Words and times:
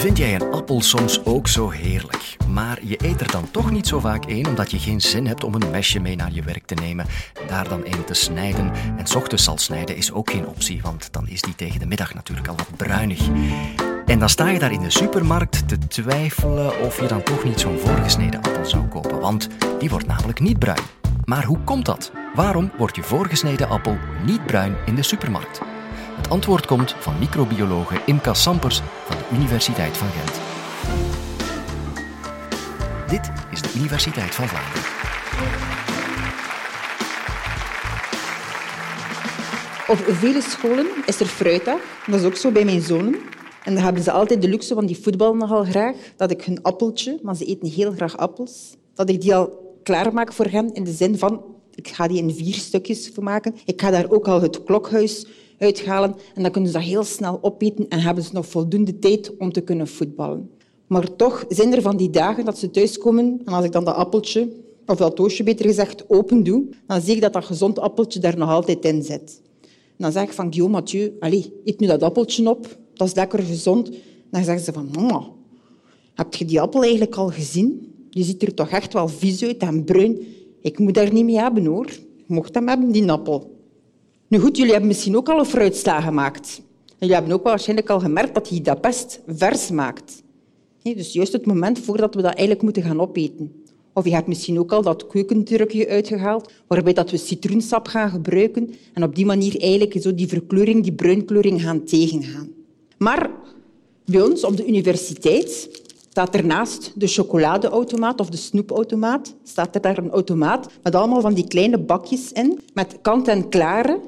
Vind 0.00 0.18
jij 0.18 0.34
een 0.34 0.52
appel 0.52 0.80
soms 0.80 1.24
ook 1.24 1.48
zo 1.48 1.70
heerlijk? 1.70 2.36
Maar 2.48 2.78
je 2.82 2.98
eet 3.04 3.20
er 3.20 3.30
dan 3.30 3.50
toch 3.50 3.70
niet 3.70 3.86
zo 3.86 3.98
vaak 3.98 4.24
één 4.24 4.46
omdat 4.46 4.70
je 4.70 4.78
geen 4.78 5.00
zin 5.00 5.26
hebt 5.26 5.44
om 5.44 5.54
een 5.54 5.70
mesje 5.70 6.00
mee 6.00 6.16
naar 6.16 6.32
je 6.32 6.42
werk 6.42 6.66
te 6.66 6.74
nemen 6.74 7.06
en 7.40 7.46
daar 7.46 7.68
dan 7.68 7.84
één 7.84 8.04
te 8.04 8.14
snijden. 8.14 8.72
En 8.96 9.06
s 9.06 9.14
ochtends 9.14 9.48
al 9.48 9.58
snijden 9.58 9.96
is 9.96 10.12
ook 10.12 10.30
geen 10.30 10.46
optie, 10.46 10.82
want 10.82 11.12
dan 11.12 11.28
is 11.28 11.40
die 11.40 11.54
tegen 11.54 11.80
de 11.80 11.86
middag 11.86 12.14
natuurlijk 12.14 12.48
al 12.48 12.56
wat 12.56 12.76
bruinig. 12.76 13.28
En 14.06 14.18
dan 14.18 14.28
sta 14.28 14.48
je 14.48 14.58
daar 14.58 14.72
in 14.72 14.82
de 14.82 14.90
supermarkt 14.90 15.68
te 15.68 15.78
twijfelen 15.78 16.80
of 16.80 17.00
je 17.00 17.06
dan 17.06 17.22
toch 17.22 17.44
niet 17.44 17.60
zo'n 17.60 17.78
voorgesneden 17.78 18.42
appel 18.42 18.64
zou 18.64 18.84
kopen, 18.84 19.20
want 19.20 19.48
die 19.78 19.90
wordt 19.90 20.06
namelijk 20.06 20.40
niet 20.40 20.58
bruin. 20.58 20.82
Maar 21.24 21.44
hoe 21.44 21.60
komt 21.64 21.84
dat? 21.84 22.12
Waarom 22.34 22.72
wordt 22.78 22.96
je 22.96 23.02
voorgesneden 23.02 23.68
appel 23.68 23.98
niet 24.24 24.46
bruin 24.46 24.76
in 24.86 24.94
de 24.94 25.02
supermarkt? 25.02 25.69
Het 26.16 26.30
antwoord 26.30 26.66
komt 26.66 26.94
van 26.98 27.18
microbiologe 27.18 28.00
Imka 28.06 28.34
Sampers 28.34 28.82
van 29.04 29.16
de 29.16 29.36
Universiteit 29.36 29.96
van 29.96 30.08
Gent. 30.08 30.40
Dit 33.10 33.30
is 33.50 33.62
de 33.62 33.78
Universiteit 33.78 34.34
van 34.34 34.48
Vlaanderen. 34.48 34.82
Op 39.88 40.14
vele 40.16 40.40
scholen 40.40 40.86
is 41.06 41.20
er 41.20 41.26
fruitdag. 41.26 41.80
Dat 42.06 42.20
is 42.20 42.26
ook 42.26 42.36
zo 42.36 42.50
bij 42.50 42.64
mijn 42.64 42.82
zonen. 42.82 43.14
En 43.64 43.74
dan 43.74 43.82
hebben 43.82 44.02
ze 44.02 44.10
altijd 44.10 44.42
de 44.42 44.48
luxe, 44.48 44.74
van 44.74 44.86
die 44.86 44.98
voetballen 45.02 45.38
nogal 45.38 45.64
graag, 45.64 45.96
dat 46.16 46.30
ik 46.30 46.42
hun 46.42 46.62
appeltje, 46.62 47.18
maar 47.22 47.36
ze 47.36 47.44
eten 47.44 47.68
heel 47.68 47.92
graag 47.92 48.16
appels, 48.16 48.76
dat 48.94 49.08
ik 49.08 49.20
die 49.20 49.34
al 49.34 49.78
klaarmaak 49.82 50.32
voor 50.32 50.46
hen 50.46 50.72
in 50.72 50.84
de 50.84 50.92
zin 50.92 51.18
van 51.18 51.42
ik 51.74 51.88
ga 51.88 52.08
die 52.08 52.18
in 52.18 52.34
vier 52.34 52.54
stukjes 52.54 53.10
maken. 53.20 53.54
Ik 53.64 53.80
ga 53.80 53.90
daar 53.90 54.10
ook 54.10 54.28
al 54.28 54.42
het 54.42 54.64
klokhuis 54.64 55.26
uithalen 55.60 56.14
en 56.34 56.42
dan 56.42 56.50
kunnen 56.50 56.70
ze 56.70 56.76
dat 56.76 56.86
heel 56.86 57.04
snel 57.04 57.38
opeten 57.42 57.88
en 57.88 58.00
hebben 58.00 58.24
ze 58.24 58.30
nog 58.32 58.46
voldoende 58.46 58.98
tijd 58.98 59.36
om 59.38 59.52
te 59.52 59.60
kunnen 59.60 59.88
voetballen. 59.88 60.50
Maar 60.86 61.16
toch 61.16 61.44
zijn 61.48 61.74
er 61.74 61.82
van 61.82 61.96
die 61.96 62.10
dagen 62.10 62.44
dat 62.44 62.58
ze 62.58 62.70
thuiskomen 62.70 63.40
en 63.44 63.52
als 63.52 63.64
ik 63.64 63.72
dan 63.72 63.84
dat 63.84 63.94
appeltje, 63.94 64.48
of 64.86 64.96
dat 64.96 65.16
toosje 65.16 65.42
beter 65.42 65.66
gezegd, 65.66 66.04
open 66.08 66.42
doe, 66.42 66.64
dan 66.86 67.00
zie 67.00 67.14
ik 67.14 67.20
dat 67.20 67.32
dat 67.32 67.44
gezond 67.44 67.78
appeltje 67.78 68.20
daar 68.20 68.38
nog 68.38 68.50
altijd 68.50 68.84
in 68.84 69.02
zit. 69.02 69.42
Dan 69.96 70.12
zeg 70.12 70.22
ik 70.22 70.32
van 70.32 70.46
Guillaume, 70.46 70.74
Mathieu, 70.74 71.16
allez, 71.20 71.48
eet 71.64 71.80
nu 71.80 71.86
dat 71.86 72.02
appeltje 72.02 72.48
op, 72.48 72.78
dat 72.94 73.06
is 73.08 73.14
lekker 73.14 73.42
gezond. 73.42 73.90
Dan 74.30 74.44
zeggen 74.44 74.64
ze 74.64 74.72
van, 74.72 74.88
mama, 74.94 75.28
heb 76.14 76.34
je 76.34 76.44
die 76.44 76.60
appel 76.60 76.82
eigenlijk 76.82 77.14
al 77.14 77.28
gezien? 77.28 77.94
Je 78.10 78.22
ziet 78.22 78.42
er 78.42 78.54
toch 78.54 78.68
echt 78.68 78.92
wel 78.92 79.08
vies 79.08 79.44
uit 79.44 79.58
en 79.58 79.84
bruin. 79.84 80.18
Ik 80.60 80.78
moet 80.78 80.94
daar 80.94 81.12
niet 81.12 81.24
mee 81.24 81.38
hebben, 81.38 81.64
hoor. 81.66 81.98
Mocht 82.26 82.54
hem 82.54 82.68
hebben, 82.68 82.92
die 82.92 83.10
appel. 83.10 83.59
Nu 84.30 84.38
goed, 84.38 84.56
jullie 84.56 84.72
hebben 84.72 84.88
misschien 84.88 85.16
ook 85.16 85.28
al 85.28 85.38
een 85.38 85.44
fruitsla 85.44 86.00
gemaakt. 86.00 86.62
Jullie 86.98 87.14
hebben 87.14 87.32
ook 87.32 87.42
waarschijnlijk 87.42 87.90
al 87.90 88.00
gemerkt 88.00 88.34
dat 88.34 88.48
hij 88.48 88.60
dat 88.60 88.80
best 88.80 89.20
vers 89.26 89.70
maakt. 89.70 90.22
Dus 90.82 91.12
juist 91.12 91.32
het 91.32 91.46
moment 91.46 91.78
voordat 91.78 92.14
we 92.14 92.22
dat 92.22 92.30
eigenlijk 92.30 92.62
moeten 92.62 92.82
gaan 92.82 93.00
opeten. 93.00 93.52
Of 93.92 94.04
je 94.04 94.14
hebt 94.14 94.26
misschien 94.26 94.58
ook 94.58 94.72
al 94.72 94.82
dat 94.82 95.06
keukendrukje 95.06 95.88
uitgehaald, 95.88 96.52
waarbij 96.66 96.92
dat 96.92 97.10
we 97.10 97.16
citroensap 97.16 97.88
gaan 97.88 98.10
gebruiken 98.10 98.74
en 98.92 99.02
op 99.02 99.14
die 99.14 99.26
manier 99.26 99.60
eigenlijk 99.60 100.02
zo 100.02 100.14
die 100.14 100.28
verkleuring, 100.28 100.82
die 100.82 100.92
bruinkleuring 100.92 101.62
gaan 101.62 101.84
tegengaan. 101.84 102.48
Maar 102.98 103.30
bij 104.04 104.22
ons 104.22 104.44
op 104.44 104.56
de 104.56 104.66
universiteit 104.66 105.80
staat 106.08 106.34
er 106.34 106.46
naast 106.46 106.92
de 106.94 107.06
chocoladeautomaat 107.06 108.20
of 108.20 108.28
de 108.28 108.36
snoepautomaat 108.36 109.34
staat 109.44 109.74
er 109.74 109.80
daar 109.80 109.98
een 109.98 110.10
automaat 110.10 110.68
met 110.82 110.94
allemaal 110.94 111.20
van 111.20 111.34
die 111.34 111.48
kleine 111.48 111.78
bakjes 111.78 112.32
in 112.32 112.60
met 112.74 112.98
kant-en-klare, 113.02 114.00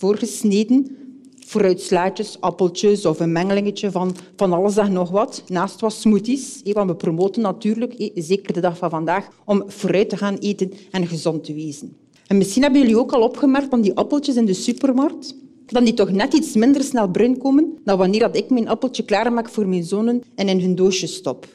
voorgesneden 0.00 0.96
fruitslaatjes, 1.46 2.40
appeltjes 2.40 3.06
of 3.06 3.20
een 3.20 3.32
mengelingetje 3.32 3.90
van, 3.90 4.16
van 4.36 4.52
alles 4.52 4.76
en 4.76 4.92
nog 4.92 5.10
wat. 5.10 5.42
Naast 5.46 5.80
wat 5.80 5.92
smoothies, 5.92 6.60
want 6.64 6.90
we 6.90 6.96
promoten 6.96 7.42
natuurlijk, 7.42 8.10
zeker 8.14 8.52
de 8.52 8.60
dag 8.60 8.78
van 8.78 8.90
vandaag, 8.90 9.28
om 9.44 9.64
fruit 9.68 10.08
te 10.08 10.16
gaan 10.16 10.36
eten 10.36 10.72
en 10.90 11.06
gezond 11.06 11.44
te 11.44 11.54
wezen. 11.54 11.96
En 12.26 12.38
misschien 12.38 12.62
hebben 12.62 12.80
jullie 12.80 12.98
ook 12.98 13.12
al 13.12 13.22
opgemerkt 13.22 13.68
van 13.70 13.80
die 13.80 13.94
appeltjes 13.94 14.36
in 14.36 14.44
de 14.44 14.54
supermarkt, 14.54 15.34
dat 15.66 15.84
die 15.84 15.94
toch 15.94 16.10
net 16.10 16.34
iets 16.34 16.54
minder 16.54 16.82
snel 16.82 17.08
bruin 17.08 17.38
komen 17.38 17.78
dan 17.84 17.98
wanneer 17.98 18.28
ik 18.32 18.50
mijn 18.50 18.68
appeltje 18.68 19.04
klaarmaak 19.04 19.48
voor 19.48 19.68
mijn 19.68 19.84
zonen 19.84 20.22
en 20.34 20.48
in 20.48 20.60
hun 20.60 20.74
doosje 20.74 21.06
stop. 21.06 21.46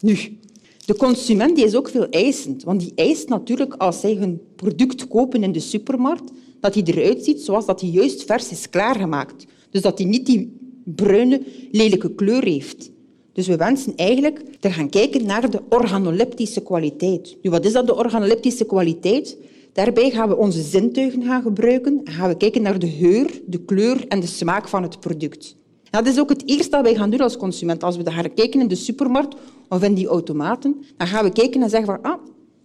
Nu, 0.00 0.38
de 0.86 0.96
consument 0.96 1.56
die 1.56 1.64
is 1.64 1.74
ook 1.74 1.88
veel 1.88 2.08
eisend, 2.08 2.64
want 2.64 2.80
die 2.80 2.92
eist 2.94 3.28
natuurlijk 3.28 3.74
als 3.74 4.00
zij 4.00 4.14
hun 4.14 4.40
product 4.56 5.08
kopen 5.08 5.42
in 5.42 5.52
de 5.52 5.60
supermarkt, 5.60 6.30
dat 6.62 6.74
hij 6.74 6.82
eruit 6.82 7.24
ziet 7.24 7.40
zoals 7.40 7.66
dat 7.66 7.80
hij 7.80 7.90
juist 7.90 8.24
vers 8.24 8.50
is 8.50 8.70
klaargemaakt. 8.70 9.46
Dus 9.70 9.82
dat 9.82 9.98
hij 9.98 10.06
niet 10.06 10.26
die 10.26 10.56
bruine, 10.84 11.42
lelijke 11.70 12.14
kleur 12.14 12.44
heeft. 12.44 12.90
Dus 13.32 13.46
we 13.46 13.56
wensen 13.56 13.96
eigenlijk 13.96 14.42
te 14.60 14.70
gaan 14.70 14.88
kijken 14.88 15.26
naar 15.26 15.50
de 15.50 15.60
organoleptische 15.68 16.62
kwaliteit. 16.62 17.36
Nu, 17.42 17.50
wat 17.50 17.64
is 17.64 17.72
dat, 17.72 17.86
de 17.86 17.96
organoleptische 17.96 18.64
kwaliteit? 18.64 19.36
Daarbij 19.72 20.10
gaan 20.10 20.28
we 20.28 20.36
onze 20.36 20.62
zintuigen 20.62 21.22
gaan 21.22 21.42
gebruiken 21.42 22.00
en 22.04 22.12
gaan 22.12 22.28
we 22.28 22.36
kijken 22.36 22.62
naar 22.62 22.78
de 22.78 22.90
geur, 22.90 23.40
de 23.46 23.58
kleur 23.58 24.04
en 24.08 24.20
de 24.20 24.26
smaak 24.26 24.68
van 24.68 24.82
het 24.82 25.00
product. 25.00 25.56
Dat 25.90 26.06
is 26.06 26.18
ook 26.18 26.28
het 26.28 26.48
eerste 26.48 26.70
dat 26.70 26.82
wij 26.82 26.94
gaan 26.94 27.10
doen 27.10 27.20
als 27.20 27.36
consument. 27.36 27.82
Als 27.82 27.96
we 27.96 28.10
gaan 28.10 28.34
kijken 28.34 28.60
in 28.60 28.68
de 28.68 28.74
supermarkt 28.74 29.36
of 29.68 29.82
in 29.82 29.94
die 29.94 30.06
automaten, 30.06 30.84
dan 30.96 31.06
gaan 31.06 31.24
we 31.24 31.32
kijken 31.32 31.62
en 31.62 31.70
zeggen 31.70 31.88
van 31.88 32.02
ah, 32.02 32.18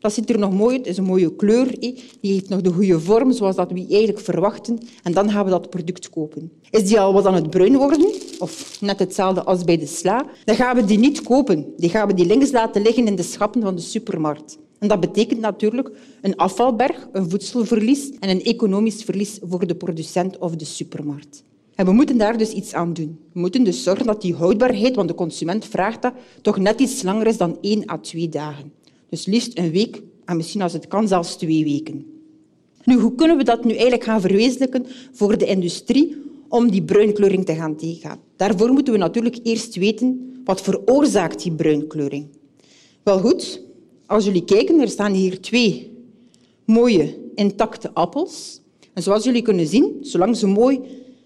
dat 0.08 0.16
ziet 0.16 0.30
er 0.30 0.40
nog 0.40 0.54
mooi 0.54 0.78
uit, 0.78 0.88
is 0.88 0.98
een 0.98 1.04
mooie 1.04 1.36
kleur, 1.36 1.80
die 1.80 2.04
heeft 2.22 2.50
nog 2.50 2.62
de 2.62 2.72
goede 2.72 3.00
vorm 3.00 3.32
zoals 3.32 3.56
dat 3.56 3.72
we 3.72 3.86
eigenlijk 3.90 4.20
verwachten. 4.20 4.80
En 5.04 5.14
dan 5.14 5.32
gaan 5.32 5.44
we 5.44 5.50
dat 5.50 5.70
product 5.70 6.10
kopen. 6.10 6.52
Is 6.70 6.88
die 6.88 7.00
al 7.00 7.14
wat 7.14 7.26
aan 7.26 7.34
het 7.34 7.50
bruin 7.50 7.78
worden, 7.78 8.12
of 8.40 8.82
net 8.82 9.00
hetzelfde 9.00 9.44
als 9.44 9.64
bij 9.64 9.78
de 9.78 9.86
sla, 9.86 10.26
dan 10.46 10.56
gaan 10.56 10.76
we 10.76 10.86
die 10.86 11.00
niet 11.00 11.22
kopen. 11.22 11.74
Die 11.78 11.90
gaan 11.90 12.08
we 12.08 12.14
die 12.14 12.26
links 12.26 12.52
laten 12.52 12.82
liggen 12.82 13.08
in 13.08 13.16
de 13.16 13.24
schappen 13.24 13.62
van 13.62 13.76
de 13.76 13.82
supermarkt. 13.82 14.58
En 14.80 14.88
dat 14.88 15.00
betekent 15.00 15.40
natuurlijk 15.40 15.92
een 16.22 16.36
afvalberg, 16.36 17.08
een 17.12 17.30
voedselverlies 17.30 18.12
en 18.20 18.30
een 18.30 18.44
economisch 18.44 19.04
verlies 19.04 19.40
voor 19.42 19.68
de 19.68 19.76
producent 19.76 20.38
of 20.38 20.56
de 20.56 20.66
supermarkt. 20.66 21.44
En 21.76 21.86
we 21.86 21.92
moeten 21.92 22.18
daar 22.18 22.38
dus 22.38 22.52
iets 22.52 22.74
aan 22.74 22.94
doen. 22.94 23.20
We 23.34 23.40
moeten 23.40 23.64
dus 23.64 23.84
zorgen 23.84 24.06
dat 24.06 24.22
die 24.22 24.36
houdbaarheid, 24.36 24.96
want 24.96 25.08
de 25.08 25.16
consument 25.16 25.66
vraagt 25.66 26.02
dat, 26.02 26.14
toch 26.42 26.58
net 26.58 26.80
iets 26.80 27.02
langer 27.02 27.28
is 27.28 27.38
dan 27.38 27.58
één 27.62 27.90
à 27.90 27.98
twee 27.98 28.30
dagen. 28.30 28.72
Dus 29.10 29.26
liefst 29.26 29.58
een 29.58 29.72
week 29.72 30.02
en 30.26 30.38
misschien 30.38 30.62
als 30.62 30.74
het 30.74 30.88
kan 30.88 31.08
zelfs 31.08 31.36
twee 31.36 31.64
weken. 31.64 32.06
Nu, 32.84 32.96
hoe 32.96 33.16
kunnen 33.16 33.38
we 33.38 33.44
dat 33.44 33.64
nu 33.64 33.72
eigenlijk 33.72 34.04
gaan 34.04 34.22
verwezenlijken 34.22 34.86
voor 35.12 35.38
de 35.38 35.46
industrie 35.46 36.16
om 36.48 36.72
die 36.72 36.84
bruinkleuring 36.84 37.46
te 37.46 37.56
gaan 37.56 37.76
tegengaan? 37.76 38.20
Daarvoor 38.36 38.72
moeten 38.72 38.94
we 38.94 39.00
natuurlijk 39.00 39.40
eerst 39.44 39.76
weten 39.76 40.42
wat 40.44 40.62
veroorzaakt 40.62 41.44
die 41.44 41.52
bruinkleuring. 41.52 42.28
Wel 43.04 43.20
goed, 43.20 43.62
als 44.06 44.26
jullie 44.26 44.44
kijken, 44.44 44.80
er 44.80 44.90
staan 44.90 45.14
hier 45.14 45.42
twee 45.42 45.92
mooie 46.66 47.18
intacte 47.36 47.94
appels. 47.94 48.62
En 48.94 49.04
zoals 49.04 49.24
jullie 49.24 49.42
kunnen 49.42 49.68
zien, 49.68 49.98
zolang 50.02 50.38
ze 50.38 50.48
mooi 50.48 50.80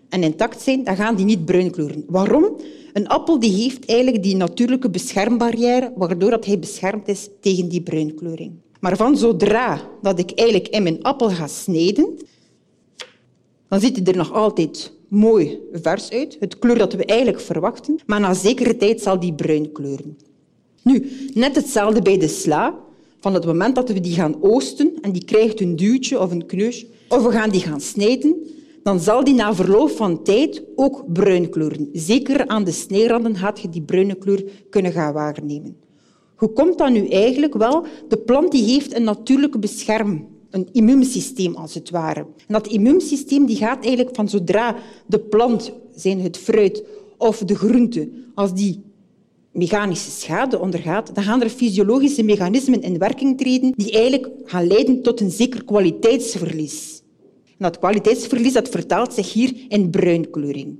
en 0.09 0.23
intact 0.23 0.61
zijn, 0.61 0.83
dan 0.83 0.95
gaan 0.95 1.15
die 1.15 1.25
niet 1.25 1.45
bruin 1.45 1.71
kleuren. 1.71 2.03
Waarom? 2.07 2.55
Een 2.93 3.07
appel 3.07 3.39
die 3.39 3.51
heeft 3.51 3.85
eigenlijk 3.85 4.23
die 4.23 4.35
natuurlijke 4.35 4.89
beschermbarrière, 4.89 5.93
waardoor 5.95 6.29
dat 6.29 6.45
hij 6.45 6.59
beschermd 6.59 7.07
is 7.07 7.29
tegen 7.39 7.69
die 7.69 7.81
bruinkleuring. 7.81 8.51
Maar 8.79 8.97
van 8.97 9.17
zodra 9.17 9.81
dat 10.01 10.19
ik 10.19 10.31
eigenlijk 10.31 10.67
in 10.67 10.83
mijn 10.83 11.03
appel 11.03 11.29
ga 11.29 11.47
snijden, 11.47 12.19
dan 13.67 13.79
ziet 13.79 13.95
hij 13.95 14.05
er 14.05 14.17
nog 14.17 14.33
altijd 14.33 14.93
mooi 15.07 15.59
vers 15.73 16.09
uit, 16.09 16.37
het 16.39 16.59
kleur 16.59 16.77
dat 16.77 16.93
we 16.93 17.05
eigenlijk 17.05 17.39
verwachten, 17.39 17.99
maar 18.05 18.19
na 18.19 18.33
zekere 18.33 18.77
tijd 18.77 19.01
zal 19.01 19.19
die 19.19 19.33
bruin 19.33 19.71
kleuren. 19.71 20.17
Nu, 20.83 21.11
net 21.33 21.55
hetzelfde 21.55 22.01
bij 22.01 22.17
de 22.17 22.27
sla. 22.27 22.79
Van 23.19 23.33
het 23.33 23.45
moment 23.45 23.75
dat 23.75 23.89
we 23.89 23.99
die 23.99 24.13
gaan 24.13 24.35
oosten 24.41 24.93
en 25.01 25.11
die 25.11 25.25
krijgt 25.25 25.61
een 25.61 25.75
duwtje 25.75 26.19
of 26.19 26.31
een 26.31 26.45
kneusje, 26.45 26.85
of 27.09 27.23
we 27.23 27.31
gaan 27.31 27.49
die 27.49 27.61
gaan 27.61 27.81
snijden, 27.81 28.35
dan 28.83 28.99
zal 28.99 29.23
die 29.23 29.33
na 29.33 29.55
verloop 29.55 29.89
van 29.89 30.23
tijd 30.23 30.63
ook 30.75 31.03
bruin 31.13 31.49
kleuren. 31.49 31.89
Zeker 31.93 32.47
aan 32.47 32.63
de 32.63 32.71
snijranden 32.71 33.35
gaat 33.35 33.59
je 33.59 33.69
die 33.69 33.81
bruine 33.81 34.15
kleur 34.15 34.43
kunnen 34.69 34.91
gaan 34.91 35.13
waarnemen. 35.13 35.75
Hoe 36.35 36.49
komt 36.49 36.77
dat 36.77 36.91
nu 36.91 37.07
eigenlijk? 37.07 37.53
Wel, 37.53 37.85
de 38.07 38.17
plant 38.17 38.51
die 38.51 38.63
heeft 38.63 38.95
een 38.95 39.03
natuurlijke 39.03 39.59
bescherm, 39.59 40.27
een 40.49 40.69
immuunsysteem 40.71 41.55
als 41.55 41.73
het 41.73 41.89
ware. 41.89 42.19
En 42.19 42.53
dat 42.53 42.67
immuunsysteem 42.67 43.45
die 43.45 43.55
gaat 43.55 43.85
eigenlijk 43.85 44.15
van 44.15 44.29
zodra 44.29 44.75
de 45.05 45.19
plant, 45.19 45.73
zijn 45.95 46.21
het 46.21 46.37
fruit 46.37 46.83
of 47.17 47.37
de 47.37 47.55
groente, 47.55 48.09
als 48.33 48.53
die 48.53 48.81
mechanische 49.51 50.11
schade 50.11 50.59
ondergaat, 50.59 51.15
dan 51.15 51.23
gaan 51.23 51.41
er 51.41 51.49
fysiologische 51.49 52.23
mechanismen 52.23 52.81
in 52.81 52.97
werking 52.97 53.37
treden 53.37 53.73
die 53.75 53.91
eigenlijk 53.91 54.29
gaan 54.45 54.67
leiden 54.67 55.01
tot 55.01 55.19
een 55.19 55.31
zeker 55.31 55.63
kwaliteitsverlies 55.63 57.00
dat 57.61 57.79
kwaliteitsverlies 57.79 58.53
dat 58.53 58.69
vertaalt 58.69 59.13
zich 59.13 59.33
hier 59.33 59.53
in 59.67 59.89
bruinkleuring. 59.89 60.77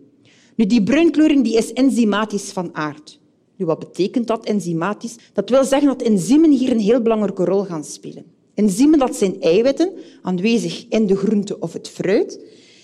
Nu, 0.56 0.66
die 0.66 0.84
bruinkleuring 0.84 1.44
die 1.44 1.58
is 1.58 1.74
enzymatisch 1.74 2.52
van 2.52 2.70
aard. 2.76 3.20
Nu, 3.56 3.66
wat 3.66 3.80
betekent 3.80 4.28
dat, 4.28 4.46
enzymatisch? 4.46 5.16
Dat 5.34 5.50
wil 5.50 5.64
zeggen 5.64 5.88
dat 5.88 6.02
enzymen 6.02 6.52
hier 6.52 6.72
een 6.72 6.80
heel 6.80 7.02
belangrijke 7.02 7.46
rol 7.46 7.64
gaan 7.64 7.84
spelen. 7.84 8.26
Enzymen 8.54 9.00
dat 9.00 9.16
zijn 9.16 9.42
eiwitten, 9.42 9.92
aanwezig 10.22 10.86
in 10.90 11.06
de 11.06 11.16
groente 11.16 11.60
of 11.60 11.74
het 11.74 11.90
fruit, 11.90 12.40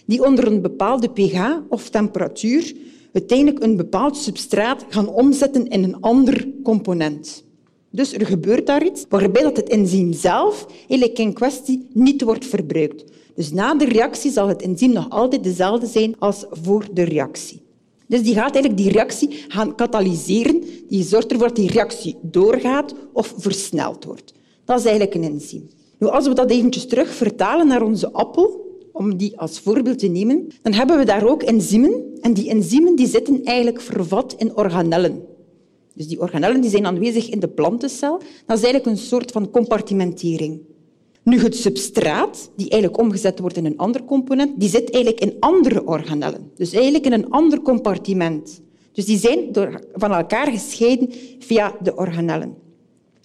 die 0.06 0.24
onder 0.26 0.48
een 0.48 0.62
bepaalde 0.62 1.10
pH 1.10 1.40
of 1.70 1.90
temperatuur 1.90 2.74
uiteindelijk 3.14 3.64
een 3.64 3.76
bepaald 3.76 4.18
substraat 4.18 4.86
gaan 4.90 5.08
omzetten 5.08 5.68
in 5.68 5.84
een 5.84 6.02
ander 6.02 6.48
component. 6.64 7.44
Dus 7.90 8.14
er 8.14 8.26
gebeurt 8.26 8.68
daar 8.68 8.86
iets 8.86 9.06
waarbij 9.10 9.42
dat 9.42 9.58
het 9.58 9.70
enzym 9.70 10.14
zelf 10.14 10.66
in 10.88 11.34
kwestie 11.34 11.88
niet 11.94 12.22
wordt 12.22 12.46
verbruikt. 12.46 13.04
Dus 13.38 13.52
na 13.52 13.76
de 13.76 13.86
reactie 13.86 14.32
zal 14.32 14.48
het 14.48 14.62
enzym 14.62 14.92
nog 14.92 15.10
altijd 15.10 15.44
dezelfde 15.44 15.86
zijn 15.86 16.16
als 16.20 16.46
voor 16.50 16.88
de 16.94 17.04
reactie. 17.04 17.62
Dus 18.08 18.24
die 18.24 18.34
gaat 18.34 18.54
eigenlijk 18.54 18.78
die 18.78 18.92
reactie 18.92 19.30
gaan 19.48 19.76
katalyseren. 19.76 20.64
Die 20.88 21.04
zorgt 21.04 21.32
ervoor 21.32 21.48
dat 21.48 21.56
die 21.56 21.72
reactie 21.72 22.16
doorgaat 22.22 22.94
of 23.14 23.34
versneld 23.38 24.06
wordt. 24.06 24.34
Dat 24.66 24.80
is 24.80 24.86
eigenlijk 24.86 25.16
een 25.16 25.24
enzym. 25.24 25.70
Nu, 26.00 26.08
als 26.08 26.28
we 26.28 26.34
dat 26.34 26.52
eventjes 26.52 26.88
terug 26.88 27.10
vertalen 27.10 27.68
naar 27.68 27.82
onze 27.82 28.12
appel, 28.12 28.66
om 28.92 29.18
die 29.18 29.40
als 29.40 29.60
voorbeeld 29.60 30.00
te 30.00 30.08
nemen, 30.08 30.48
dan 30.62 30.74
hebben 30.74 30.98
we 30.98 31.06
daar 31.06 31.28
ook 31.28 31.44
enzymen. 31.44 32.04
En 32.22 32.34
die 32.34 32.50
enzymen 32.50 32.96
die 32.96 33.08
zitten 33.08 33.44
eigenlijk 33.44 33.82
vervat 33.82 34.36
in 34.38 34.58
organellen. 34.58 35.22
Dus 35.94 36.08
die 36.08 36.20
organellen 36.20 36.62
die 36.62 36.70
zijn 36.70 36.86
aanwezig 36.86 37.30
in 37.30 37.40
de 37.40 37.48
plantencel. 37.48 38.18
Dat 38.46 38.58
is 38.58 38.64
eigenlijk 38.64 38.86
een 38.86 39.06
soort 39.08 39.32
van 39.32 39.52
compartimentering. 39.52 40.62
Nu, 41.28 41.40
het 41.40 41.56
substraat, 41.56 42.50
die 42.56 42.70
eigenlijk 42.70 43.02
omgezet 43.02 43.40
wordt 43.40 43.58
in 43.58 43.66
een 43.66 43.78
ander 43.78 44.04
component, 44.04 44.60
die 44.60 44.70
zit 44.70 44.92
eigenlijk 44.92 45.24
in 45.24 45.36
andere 45.40 45.86
organellen. 45.86 46.52
Dus 46.56 46.74
eigenlijk 46.74 47.06
in 47.06 47.14
een 47.14 47.30
ander 47.30 47.62
compartiment. 47.62 48.62
Dus 48.92 49.06
die 49.06 49.18
zijn 49.18 49.52
door, 49.52 49.82
van 49.94 50.12
elkaar 50.12 50.52
gescheiden 50.52 51.10
via 51.40 51.76
de 51.82 51.96
organellen. 51.96 52.56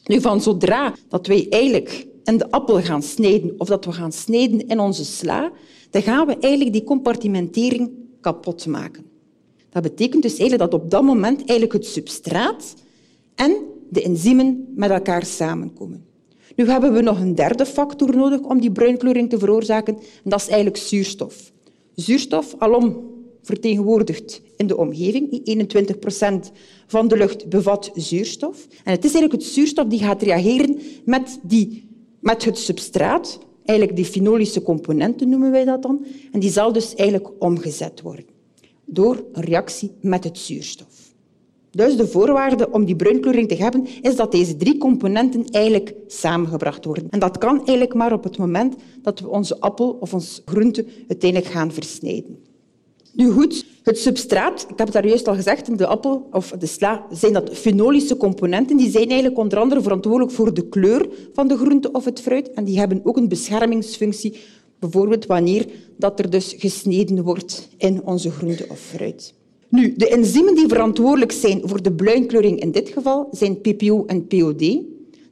Nu, 0.04 0.20
van 0.20 0.40
zodra 0.40 0.94
dat 1.08 1.26
wij 1.26 1.46
eigenlijk 1.50 2.06
in 2.24 2.38
de 2.38 2.50
appel 2.50 2.80
gaan 2.80 3.02
snijden 3.02 3.54
of 3.58 3.68
dat 3.68 3.84
we 3.84 3.92
gaan 3.92 4.12
snijden 4.12 4.68
in 4.68 4.80
onze 4.80 5.04
sla, 5.04 5.52
dan 5.90 6.02
gaan 6.02 6.26
we 6.26 6.36
eigenlijk 6.38 6.72
die 6.72 6.84
compartimentering 6.84 7.90
kapot 8.20 8.66
maken. 8.66 9.04
Dat 9.70 9.82
betekent 9.82 10.22
dus 10.22 10.38
eigenlijk 10.38 10.70
dat 10.70 10.80
op 10.80 10.90
dat 10.90 11.02
moment 11.02 11.38
eigenlijk 11.38 11.72
het 11.72 11.86
substraat 11.86 12.74
en 13.34 13.56
de 13.90 14.02
enzymen 14.02 14.72
met 14.74 14.90
elkaar 14.90 15.24
samenkomen. 15.24 16.11
Nu 16.56 16.68
hebben 16.68 16.92
we 16.92 17.00
nog 17.00 17.20
een 17.20 17.34
derde 17.34 17.66
factor 17.66 18.16
nodig 18.16 18.40
om 18.40 18.60
die 18.60 18.72
bruinkleuring 18.72 19.30
te 19.30 19.38
veroorzaken, 19.38 19.94
en 19.94 20.30
dat 20.30 20.40
is 20.40 20.46
eigenlijk 20.46 20.76
zuurstof. 20.76 21.52
Zuurstof, 21.94 22.54
alom 22.58 23.10
vertegenwoordigd 23.42 24.42
in 24.56 24.66
de 24.66 24.76
omgeving. 24.76 25.40
21 25.44 25.98
procent 25.98 26.52
van 26.86 27.08
de 27.08 27.16
lucht 27.16 27.48
bevat 27.48 27.90
zuurstof. 27.94 28.66
En 28.84 28.92
het 28.92 29.04
is 29.04 29.14
eigenlijk 29.14 29.42
het 29.42 29.52
zuurstof 29.52 29.86
die 29.86 29.98
gaat 29.98 30.22
reageren 30.22 30.78
met, 31.04 31.38
die, 31.42 31.88
met 32.20 32.44
het 32.44 32.58
substraat, 32.58 33.38
eigenlijk 33.64 33.98
die 33.98 34.06
fenolische 34.06 34.62
componenten 34.62 35.28
noemen 35.28 35.50
wij 35.50 35.64
dat 35.64 35.82
dan, 35.82 36.06
en 36.32 36.40
die 36.40 36.50
zal 36.50 36.72
dus 36.72 36.94
eigenlijk 36.94 37.30
omgezet 37.38 38.00
worden 38.00 38.24
door 38.84 39.24
een 39.32 39.42
reactie 39.42 39.90
met 40.00 40.24
het 40.24 40.38
zuurstof. 40.38 41.01
Dus 41.72 41.96
de 41.96 42.06
voorwaarde 42.06 42.70
om 42.70 42.84
die 42.84 42.96
bruinkleuring 42.96 43.48
te 43.48 43.54
hebben, 43.54 43.86
is 44.02 44.16
dat 44.16 44.32
deze 44.32 44.56
drie 44.56 44.78
componenten 44.78 45.44
eigenlijk 45.44 45.94
samengebracht 46.06 46.84
worden. 46.84 47.06
En 47.10 47.18
dat 47.18 47.38
kan 47.38 47.56
eigenlijk 47.56 47.94
maar 47.94 48.12
op 48.12 48.24
het 48.24 48.38
moment 48.38 48.74
dat 49.02 49.20
we 49.20 49.28
onze 49.28 49.60
appel 49.60 49.96
of 50.00 50.14
onze 50.14 50.42
groente 50.44 50.86
uiteindelijk 51.08 51.52
gaan 51.52 51.72
versnijden. 51.72 52.38
Nu 53.14 53.30
goed, 53.30 53.66
het 53.82 53.98
substraat, 53.98 54.62
ik 54.62 54.78
heb 54.78 54.78
het 54.78 54.92
daar 54.92 55.06
juist 55.06 55.28
al 55.28 55.34
gezegd, 55.34 55.78
de 55.78 55.86
appel 55.86 56.28
of 56.30 56.54
de 56.58 56.66
sla 56.66 57.06
zijn 57.10 57.32
dat 57.32 57.50
fenolische 57.50 58.16
componenten. 58.16 58.76
Die 58.76 58.90
zijn 58.90 59.08
eigenlijk 59.08 59.38
onder 59.38 59.58
andere 59.58 59.82
verantwoordelijk 59.82 60.32
voor 60.32 60.54
de 60.54 60.68
kleur 60.68 61.08
van 61.32 61.48
de 61.48 61.56
groente 61.56 61.90
of 61.92 62.04
het 62.04 62.20
fruit. 62.20 62.50
En 62.50 62.64
die 62.64 62.78
hebben 62.78 63.00
ook 63.04 63.16
een 63.16 63.28
beschermingsfunctie, 63.28 64.36
bijvoorbeeld 64.78 65.26
wanneer 65.26 65.66
dat 65.96 66.18
er 66.18 66.30
dus 66.30 66.54
gesneden 66.58 67.22
wordt 67.22 67.68
in 67.76 68.04
onze 68.04 68.30
groente 68.30 68.66
of 68.68 68.78
fruit. 68.78 69.34
Nu, 69.72 69.94
de 69.96 70.08
enzymen 70.08 70.54
die 70.54 70.68
verantwoordelijk 70.68 71.32
zijn 71.32 71.60
voor 71.64 71.82
de 71.82 71.92
bruinkleuring 71.92 72.60
in 72.60 72.70
dit 72.70 72.88
geval 72.88 73.28
zijn 73.30 73.60
PPO 73.60 74.04
en 74.06 74.26
POD. 74.26 74.80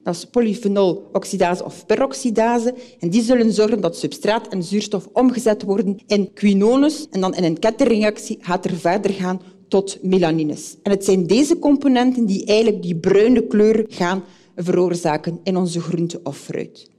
Dat 0.02 0.14
is 0.14 0.24
polyfenol-oxidase 0.24 1.64
of 1.64 1.86
peroxidase. 1.86 2.74
En 2.98 3.10
die 3.10 3.22
zullen 3.22 3.52
zorgen 3.52 3.80
dat 3.80 3.96
substraat 3.96 4.48
en 4.48 4.62
zuurstof 4.62 5.08
omgezet 5.12 5.62
worden 5.62 5.98
in 6.06 6.32
quinones. 6.34 7.06
En 7.10 7.20
dan 7.20 7.34
in 7.34 7.44
een 7.44 7.58
kettingreactie 7.58 8.38
gaat 8.40 8.64
er 8.64 8.76
verder 8.76 9.10
gaan 9.10 9.40
tot 9.68 9.98
melanines. 10.02 10.76
En 10.82 10.90
het 10.90 11.04
zijn 11.04 11.26
deze 11.26 11.58
componenten 11.58 12.26
die 12.26 12.44
eigenlijk 12.44 12.82
die 12.82 12.96
bruine 12.96 13.46
kleur 13.46 13.84
gaan 13.88 14.22
veroorzaken 14.56 15.40
in 15.42 15.56
onze 15.56 15.80
groente 15.80 16.20
of 16.22 16.38
fruit. 16.38 16.90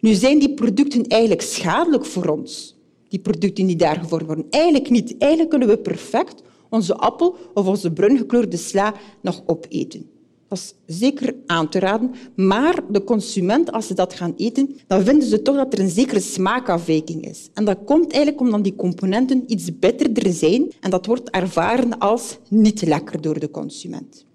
Nu 0.00 0.12
zijn 0.12 0.38
die 0.38 0.54
producten 0.54 1.06
eigenlijk 1.06 1.42
schadelijk 1.42 2.04
voor 2.04 2.26
ons, 2.26 2.76
die 3.08 3.20
producten 3.20 3.66
die 3.66 3.76
daar 3.76 3.96
gevormd 3.96 4.26
worden. 4.26 4.46
Eigenlijk 4.50 4.90
niet. 4.90 5.14
Eigenlijk 5.18 5.50
kunnen 5.50 5.68
we 5.68 5.78
perfect 5.78 6.42
onze 6.70 6.94
appel 6.94 7.36
of 7.54 7.66
onze 7.66 7.92
bruin 7.92 8.16
gekleurde 8.16 8.56
sla 8.56 8.94
nog 9.20 9.42
opeten. 9.46 10.10
Dat 10.48 10.58
is 10.58 10.74
zeker 10.98 11.34
aan 11.46 11.68
te 11.68 11.78
raden. 11.78 12.14
Maar 12.34 12.82
de 12.88 13.04
consument, 13.04 13.72
als 13.72 13.86
ze 13.86 13.94
dat 13.94 14.14
gaan 14.14 14.34
eten, 14.36 14.76
dan 14.86 15.02
vinden 15.04 15.28
ze 15.28 15.42
toch 15.42 15.56
dat 15.56 15.72
er 15.72 15.80
een 15.80 15.90
zekere 15.90 16.20
smaakafwijking 16.20 17.26
is. 17.28 17.48
En 17.54 17.64
dat 17.64 17.78
komt 17.84 18.12
eigenlijk 18.12 18.40
omdat 18.40 18.64
die 18.64 18.76
componenten 18.76 19.44
iets 19.46 19.78
bitterder 19.78 20.32
zijn 20.32 20.72
en 20.80 20.90
dat 20.90 21.06
wordt 21.06 21.30
ervaren 21.30 21.98
als 21.98 22.38
niet 22.48 22.82
lekker 22.82 23.20
door 23.20 23.38
de 23.38 23.50
consument. 23.50 24.26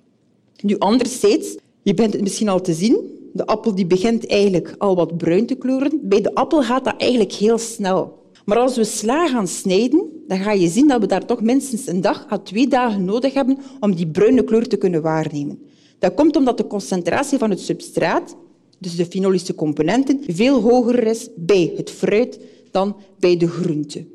Nu, 0.61 0.77
anderzijds, 0.77 1.57
je 1.81 1.93
bent 1.93 2.13
het 2.13 2.21
misschien 2.21 2.49
al 2.49 2.61
te 2.61 2.73
zien, 2.73 2.97
de 3.33 3.45
appel 3.45 3.75
die 3.75 3.85
begint 3.85 4.27
eigenlijk 4.27 4.75
al 4.77 4.95
wat 4.95 5.17
bruin 5.17 5.45
te 5.45 5.55
kleuren. 5.55 5.99
Bij 6.01 6.21
de 6.21 6.35
appel 6.35 6.63
gaat 6.63 6.83
dat 6.83 6.97
eigenlijk 6.97 7.33
heel 7.33 7.57
snel. 7.57 8.24
Maar 8.45 8.57
als 8.57 8.75
we 8.75 8.83
sla 8.83 9.27
gaan 9.27 9.47
snijden, 9.47 10.09
dan 10.27 10.37
ga 10.37 10.51
je 10.51 10.67
zien 10.67 10.87
dat 10.87 11.01
we 11.01 11.07
daar 11.07 11.25
toch 11.25 11.41
minstens 11.41 11.87
een 11.87 12.01
dag 12.01 12.31
à 12.31 12.37
twee 12.37 12.67
dagen 12.67 13.05
nodig 13.05 13.33
hebben 13.33 13.57
om 13.79 13.95
die 13.95 14.07
bruine 14.07 14.43
kleur 14.43 14.67
te 14.67 14.77
kunnen 14.77 15.01
waarnemen. 15.01 15.59
Dat 15.99 16.13
komt 16.13 16.35
omdat 16.35 16.57
de 16.57 16.67
concentratie 16.67 17.37
van 17.37 17.49
het 17.49 17.59
substraat, 17.59 18.35
dus 18.79 18.95
de 18.95 19.05
fenolische 19.05 19.55
componenten, 19.55 20.21
veel 20.27 20.61
hoger 20.61 21.07
is 21.07 21.29
bij 21.35 21.73
het 21.75 21.91
fruit 21.91 22.39
dan 22.71 22.95
bij 23.19 23.37
de 23.37 23.47
groente. 23.47 24.05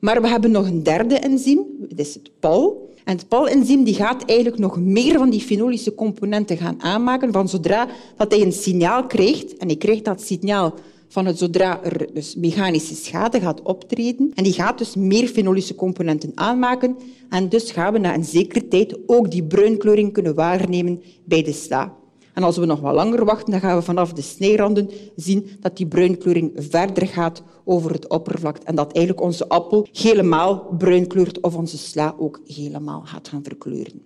Maar 0.00 0.22
we 0.22 0.28
hebben 0.28 0.50
nog 0.50 0.66
een 0.66 0.82
derde 0.82 1.14
enzym, 1.14 1.64
dat 1.78 1.98
is 1.98 2.14
het 2.14 2.30
PAL. 2.40 2.90
En 3.04 3.16
het 3.16 3.28
PAL-enzym 3.28 3.86
gaat 3.86 4.24
eigenlijk 4.24 4.58
nog 4.58 4.80
meer 4.80 5.18
van 5.18 5.30
die 5.30 5.40
fenolische 5.40 5.94
componenten 5.94 6.56
gaan 6.56 6.82
aanmaken. 6.82 7.32
Van 7.32 7.48
zodra 7.48 7.88
dat 8.16 8.32
hij 8.32 8.40
een 8.40 8.52
signaal 8.52 9.06
krijgt, 9.06 9.56
en 9.56 9.66
hij 9.66 9.76
krijgt 9.76 10.04
dat 10.04 10.22
signaal 10.22 10.74
van 11.12 11.26
het 11.26 11.38
zodra 11.38 11.82
er 11.82 12.14
dus 12.14 12.34
mechanische 12.36 12.94
schade 12.94 13.40
gaat 13.40 13.62
optreden. 13.62 14.32
En 14.34 14.44
die 14.44 14.52
gaat 14.52 14.78
dus 14.78 14.94
meer 14.94 15.28
fenolische 15.28 15.74
componenten 15.74 16.32
aanmaken. 16.34 16.96
En 17.28 17.48
dus 17.48 17.70
gaan 17.70 17.92
we 17.92 17.98
na 17.98 18.14
een 18.14 18.24
zekere 18.24 18.68
tijd 18.68 18.98
ook 19.06 19.30
die 19.30 19.44
bruinkleuring 19.44 20.12
kunnen 20.12 20.34
waarnemen 20.34 21.02
bij 21.24 21.42
de 21.42 21.52
sla. 21.52 21.94
En 22.34 22.42
als 22.42 22.56
we 22.56 22.66
nog 22.66 22.80
wat 22.80 22.94
langer 22.94 23.24
wachten, 23.24 23.50
dan 23.50 23.60
gaan 23.60 23.76
we 23.76 23.82
vanaf 23.82 24.12
de 24.12 24.22
snijranden 24.22 24.90
zien 25.16 25.50
dat 25.60 25.76
die 25.76 25.86
bruinkleuring 25.86 26.52
verder 26.56 27.06
gaat 27.06 27.42
over 27.64 27.92
het 27.92 28.08
oppervlak 28.08 28.56
en 28.56 28.74
dat 28.74 28.92
eigenlijk 28.92 29.26
onze 29.26 29.48
appel 29.48 29.86
helemaal 29.92 30.74
bruin 30.78 31.06
kleurt 31.06 31.40
of 31.40 31.56
onze 31.56 31.78
sla 31.78 32.14
ook 32.18 32.40
helemaal 32.46 33.02
gaat 33.04 33.28
gaan 33.28 33.42
verkleuren. 33.42 34.02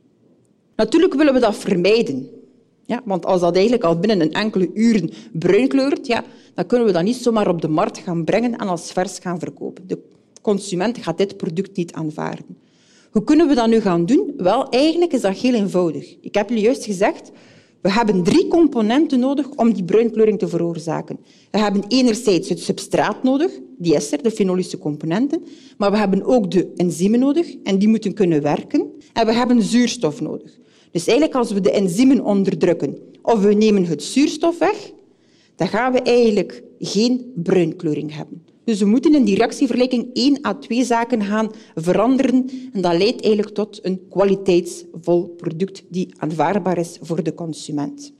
Natuurlijk 0.76 1.14
willen 1.14 1.35
we 1.35 1.40
dat 1.40 1.57
vermijden. 1.57 2.28
Ja, 2.87 3.02
want 3.05 3.26
als 3.26 3.40
dat 3.40 3.55
eigenlijk 3.55 3.85
al 3.85 3.99
binnen 3.99 4.21
een 4.21 4.33
enkele 4.33 4.71
uren 4.75 5.11
bruin 5.33 5.69
kleurt, 5.69 6.07
ja, 6.07 6.25
dan 6.55 6.66
kunnen 6.66 6.87
we 6.87 6.93
dat 6.93 7.02
niet 7.02 7.16
zomaar 7.16 7.49
op 7.49 7.61
de 7.61 7.69
markt 7.69 7.99
gaan 7.99 8.25
brengen 8.25 8.57
en 8.57 8.69
als 8.69 8.93
vers 8.93 9.19
gaan 9.19 9.38
verkopen. 9.38 9.85
De 9.87 9.99
consument 10.43 10.99
gaat 10.99 11.19
dit 11.19 11.37
product 11.37 11.76
niet 11.76 11.93
aanvaarden. 11.93 12.57
Hoe 13.11 13.25
kunnen 13.25 13.49
we 13.49 13.55
dat 13.55 13.69
nu 13.69 13.81
gaan 13.81 14.07
doen? 14.07 14.33
Wel, 14.37 14.69
eigenlijk 14.69 15.12
is 15.12 15.21
dat 15.21 15.37
heel 15.37 15.55
eenvoudig. 15.55 16.16
Ik 16.21 16.35
heb 16.35 16.49
jullie 16.49 16.64
juist 16.64 16.85
gezegd, 16.85 17.31
we 17.81 17.93
hebben 17.93 18.23
drie 18.23 18.49
componenten 18.49 19.19
nodig 19.19 19.50
om 19.50 19.73
die 19.73 19.85
bruinkleuring 19.85 20.38
te 20.38 20.49
veroorzaken. 20.49 21.19
We 21.50 21.59
hebben 21.59 21.85
enerzijds 21.88 22.49
het 22.49 22.61
substraat 22.61 23.23
nodig, 23.23 23.52
die 23.78 23.95
is 23.95 24.12
er, 24.12 24.23
de 24.23 24.31
fenolische 24.31 24.78
componenten, 24.78 25.43
maar 25.78 25.90
we 25.90 25.97
hebben 25.97 26.25
ook 26.25 26.50
de 26.50 26.73
enzymen 26.76 27.19
nodig 27.19 27.55
en 27.62 27.78
die 27.78 27.88
moeten 27.88 28.14
kunnen 28.14 28.43
werken. 28.43 28.87
En 29.12 29.26
we 29.26 29.33
hebben 29.33 29.62
zuurstof 29.62 30.21
nodig. 30.21 30.59
Dus 30.97 31.07
eigenlijk 31.07 31.38
als 31.38 31.53
we 31.53 31.61
de 31.61 31.71
enzymen 31.71 32.25
onderdrukken 32.25 32.99
of 33.23 33.41
we 33.41 33.55
nemen 33.55 33.85
het 33.85 34.03
zuurstof 34.03 34.59
weg, 34.59 34.93
dan 35.57 35.69
gaan 35.69 35.93
we 35.93 36.03
eigenlijk 36.03 36.62
geen 36.79 37.33
bruinkleuring 37.35 38.15
hebben. 38.15 38.45
Dus 38.65 38.79
we 38.79 38.87
moeten 38.87 39.15
in 39.15 39.25
die 39.25 39.37
reactievergelijking 39.37 40.11
één 40.12 40.47
à 40.47 40.55
twee 40.55 40.85
zaken 40.85 41.25
gaan 41.25 41.50
veranderen. 41.75 42.50
En 42.73 42.81
dat 42.81 42.97
leidt 42.97 43.23
eigenlijk 43.23 43.55
tot 43.55 43.79
een 43.83 44.00
kwaliteitsvol 44.11 45.29
product 45.29 45.85
die 45.88 46.15
aanvaardbaar 46.17 46.79
is 46.79 46.99
voor 47.00 47.23
de 47.23 47.35
consument. 47.35 48.12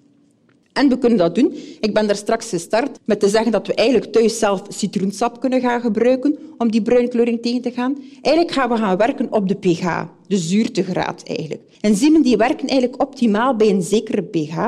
En 0.76 0.88
we 0.88 0.99
kunnen 0.99 1.18
dat 1.18 1.35
doen. 1.35 1.54
Ik 1.80 1.95
ben 1.95 2.06
daar 2.06 2.16
straks 2.16 2.49
gestart 2.49 2.99
met 3.04 3.21
te 3.21 3.28
zeggen 3.28 3.52
dat 3.52 3.66
we 3.66 3.75
eigenlijk 3.75 4.12
thuis 4.12 4.38
zelf 4.38 4.62
citroensap 4.68 5.40
kunnen 5.40 5.61
gaan 5.61 5.80
gebruiken 5.80 6.38
om 6.59 6.71
die 6.71 6.83
bruinkleuring 6.83 7.42
tegen 7.42 7.62
te 7.62 7.71
gaan. 7.71 7.97
Eigenlijk 8.23 8.54
gaan 8.54 8.68
we 8.68 8.76
gaan 8.76 8.97
werken 8.97 9.33
op 9.33 9.49
de 9.49 9.54
pH, 9.54 10.02
de 10.26 10.37
zuurtegraad 10.37 11.23
eigenlijk. 11.26 11.62
Enzymen 11.80 12.23
die 12.23 12.37
werken 12.37 12.68
eigenlijk 12.68 13.02
optimaal 13.02 13.56
bij 13.56 13.71
een 13.71 13.83
zekere 13.83 14.23
pH 14.23 14.59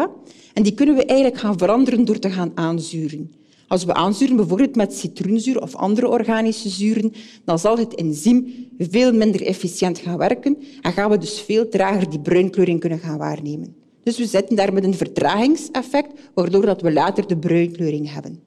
en 0.54 0.62
die 0.62 0.74
kunnen 0.74 0.94
we 0.94 1.04
eigenlijk 1.04 1.40
gaan 1.40 1.58
veranderen 1.58 2.04
door 2.04 2.18
te 2.18 2.30
gaan 2.30 2.52
aanzuren. 2.54 3.32
Als 3.66 3.84
we 3.84 3.94
aanzuren 3.94 4.36
bijvoorbeeld 4.36 4.76
met 4.76 4.94
citroenzuur 4.94 5.62
of 5.62 5.74
andere 5.74 6.08
organische 6.08 6.68
zuren, 6.68 7.12
dan 7.44 7.58
zal 7.58 7.78
het 7.78 7.94
enzym 7.94 8.68
veel 8.78 9.12
minder 9.12 9.46
efficiënt 9.46 9.98
gaan 9.98 10.18
werken 10.18 10.56
en 10.80 10.92
gaan 10.92 11.10
we 11.10 11.18
dus 11.18 11.40
veel 11.40 11.68
trager 11.68 12.10
die 12.10 12.20
bruinkleuring 12.20 12.80
kunnen 12.80 12.98
gaan 12.98 13.18
waarnemen. 13.18 13.86
Dus 14.08 14.18
we 14.18 14.26
zitten 14.26 14.56
daar 14.56 14.72
met 14.72 14.84
een 14.84 14.94
vertragingseffect, 14.94 16.30
waardoor 16.34 16.66
dat 16.66 16.82
we 16.82 16.92
later 16.92 17.26
de 17.26 17.36
bruinkleuring 17.36 18.12
hebben. 18.12 18.40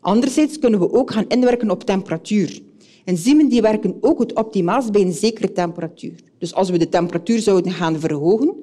Anderzijds 0.00 0.58
kunnen 0.58 0.80
we 0.80 0.92
ook 0.92 1.10
gaan 1.10 1.28
inwerken 1.28 1.70
op 1.70 1.84
temperatuur. 1.84 2.60
Enzymen 3.04 3.48
die 3.48 3.60
werken 3.60 3.96
ook 4.00 4.18
het 4.18 4.34
optimaalst 4.34 4.92
bij 4.92 5.00
een 5.00 5.12
zekere 5.12 5.52
temperatuur. 5.52 6.14
Dus 6.38 6.54
als 6.54 6.70
we 6.70 6.78
de 6.78 6.88
temperatuur 6.88 7.38
zouden 7.38 7.72
gaan 7.72 8.00
verhogen, 8.00 8.54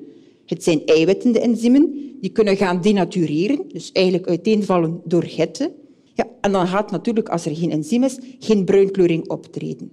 het 0.45 0.63
zijn 0.63 0.85
eiwittende 0.85 1.39
enzymen, 1.39 1.93
die 2.21 2.31
kunnen 2.31 2.57
gaan 2.57 2.81
denatureren, 2.81 3.61
dus 3.67 3.91
eigenlijk 3.91 4.27
uiteenvallen 4.27 5.01
door 5.05 5.23
hitte. 5.23 5.71
Ja, 6.13 6.27
en 6.41 6.51
dan 6.51 6.67
gaat 6.67 6.91
natuurlijk, 6.91 7.29
als 7.29 7.45
er 7.45 7.55
geen 7.55 7.71
enzym 7.71 8.03
is, 8.03 8.19
geen 8.39 8.65
bruinkleuring 8.65 9.29
optreden. 9.29 9.91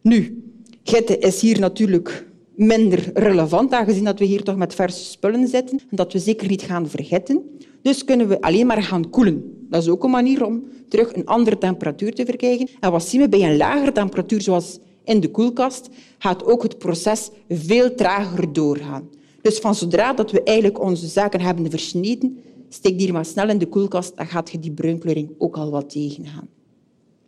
Nu, 0.00 0.42
hitte 0.82 1.18
is 1.18 1.40
hier 1.40 1.60
natuurlijk 1.60 2.26
minder 2.56 3.10
relevant, 3.14 3.72
aangezien 3.72 4.04
dat 4.04 4.18
we 4.18 4.24
hier 4.24 4.42
toch 4.42 4.56
met 4.56 4.74
verse 4.74 5.04
spullen 5.04 5.48
zitten 5.48 5.80
en 5.90 5.96
dat 5.96 6.12
we 6.12 6.18
zeker 6.18 6.48
niet 6.48 6.62
gaan 6.62 6.88
vergeten. 6.88 7.42
Dus 7.82 8.04
kunnen 8.04 8.28
we 8.28 8.40
alleen 8.40 8.66
maar 8.66 8.82
gaan 8.82 9.10
koelen. 9.10 9.66
Dat 9.70 9.82
is 9.82 9.88
ook 9.88 10.04
een 10.04 10.10
manier 10.10 10.44
om 10.44 10.64
terug 10.88 11.14
een 11.14 11.26
andere 11.26 11.58
temperatuur 11.58 12.14
te 12.14 12.24
verkrijgen. 12.24 12.68
En 12.80 12.90
wat 12.90 13.04
zien 13.04 13.20
we 13.20 13.28
bij 13.28 13.42
een 13.42 13.56
lagere 13.56 13.92
temperatuur, 13.92 14.42
zoals 14.42 14.78
in 15.04 15.20
de 15.20 15.30
koelkast, 15.30 15.88
gaat 16.18 16.44
ook 16.44 16.62
het 16.62 16.78
proces 16.78 17.30
veel 17.48 17.94
trager 17.94 18.52
doorgaan. 18.52 19.08
Dus 19.42 19.58
van 19.58 19.74
zodra 19.74 20.12
dat 20.12 20.30
we 20.30 20.42
eigenlijk 20.42 20.80
onze 20.80 21.06
zaken 21.06 21.40
hebben 21.40 21.70
versneden, 21.70 22.38
steek 22.68 22.98
die 22.98 23.12
maar 23.12 23.24
snel 23.24 23.48
in 23.48 23.58
de 23.58 23.66
koelkast, 23.66 24.16
dan 24.16 24.26
gaat 24.26 24.50
je 24.50 24.58
die 24.58 24.72
bruinkleuring 24.72 25.30
ook 25.38 25.56
al 25.56 25.70
wat 25.70 25.90
tegengaan. 25.90 26.48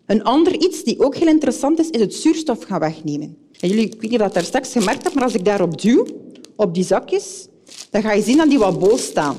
Een 0.09 0.25
ander 0.25 0.55
iets 0.55 0.85
die 0.85 1.01
ook 1.01 1.17
heel 1.17 1.29
interessant 1.29 1.79
is, 1.79 1.91
is 1.91 2.01
het 2.01 2.15
zuurstof 2.15 2.65
gaan 2.65 2.81
wegnemen. 2.81 3.37
En 3.61 3.69
jullie, 3.69 3.85
ik 3.85 3.93
weet 3.93 4.11
niet 4.11 4.13
of 4.13 4.19
dat 4.19 4.35
daar 4.35 4.45
straks 4.45 4.73
gemerkt 4.73 5.03
hebt, 5.03 5.15
maar 5.15 5.25
als 5.25 5.35
ik 5.35 5.45
daarop 5.45 5.81
duw, 5.81 6.07
op 6.57 6.75
die 6.75 6.85
zakjes, 6.85 7.47
dan 7.91 8.03
ga 8.03 8.13
je 8.13 8.23
zien 8.23 8.37
dat 8.37 8.49
die 8.49 8.59
wat 8.59 8.79
bol 8.79 8.97
staan. 8.97 9.37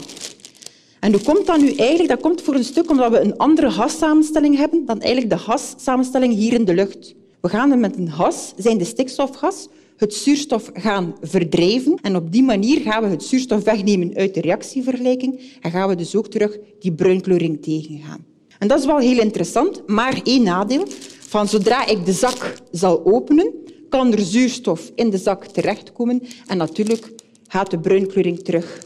En 1.00 1.12
hoe 1.12 1.22
komt 1.22 1.46
dat 1.46 1.60
nu 1.60 1.72
eigenlijk? 1.72 2.10
Dat 2.10 2.20
komt 2.20 2.42
voor 2.42 2.56
een 2.56 2.64
stuk 2.64 2.90
omdat 2.90 3.12
we 3.12 3.20
een 3.20 3.38
andere 3.38 3.72
gassamenstelling 3.72 4.58
hebben 4.58 4.86
dan 4.86 5.02
eigenlijk 5.02 5.34
de 5.34 5.38
gassamenstelling 5.38 6.34
hier 6.34 6.54
in 6.54 6.66
de 6.66 6.74
lucht. 6.74 7.16
We 7.42 7.50
gaan 7.50 7.80
met 7.80 7.98
een 7.98 8.12
gas, 8.12 8.54
zijn 8.58 8.78
de 8.78 8.86
stikstofgas, 8.86 9.68
het 9.98 10.14
zuurstof 10.14 10.70
gaan 10.74 11.16
verdrijven. 11.22 11.98
En 12.02 12.16
op 12.16 12.32
die 12.32 12.44
manier 12.44 12.80
gaan 12.80 13.04
we 13.04 13.10
het 13.10 13.24
zuurstof 13.24 13.64
wegnemen 13.64 14.16
uit 14.16 14.34
de 14.34 14.42
reactievergelijking 14.42 15.40
en 15.62 15.72
gaan 15.72 15.90
we 15.90 15.96
dus 15.96 16.16
ook 16.16 16.28
terug 16.28 16.58
die 16.80 16.92
bruinkleuring 16.92 17.62
tegengaan. 17.62 18.29
En 18.60 18.68
dat 18.68 18.80
is 18.80 18.86
wel 18.86 18.98
heel 18.98 19.20
interessant, 19.20 19.88
maar 19.88 20.22
één 20.24 20.44
nadeel. 20.44 20.84
Van 21.20 21.48
zodra 21.48 21.86
ik 21.86 22.06
de 22.06 22.13
zak 22.13 22.56
zal 22.72 23.06
openen, 23.06 23.54
kan 23.89 24.12
er 24.12 24.20
zuurstof 24.20 24.92
in 24.96 25.10
de 25.10 25.18
zak 25.18 25.46
terechtkomen 25.46 26.22
en 26.48 26.58
natuurlijk 26.58 27.12
gaat 27.48 27.72
de 27.72 27.80
bruinkleuring 27.80 28.39
terug 28.44 28.86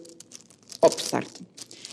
opstarten. 0.79 1.47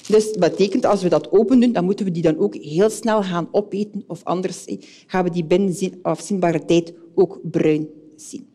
Dus 0.06 0.32
dat 0.32 0.50
betekent, 0.50 0.87
als 0.87 1.02
we 1.02 1.08
dat 1.08 1.32
open 1.32 1.60
doen, 1.60 1.72
dan 1.72 1.84
moeten 1.84 2.04
we 2.04 2.10
die 2.10 2.22
dan 2.22 2.38
ook 2.38 2.54
heel 2.54 2.90
snel 2.90 3.22
gaan 3.22 3.49
opeten 3.50 4.04
of 4.06 4.25
anders 4.25 4.64
gaan 5.06 5.25
we 5.25 5.30
die 5.30 5.44
binnen 5.44 5.99
afzienbare 6.02 6.64
tijd 6.64 6.92
ook 7.14 7.38
bruin 7.42 7.88
zien. 8.16 8.46